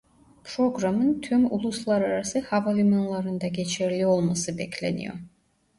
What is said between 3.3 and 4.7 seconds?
geçerli olması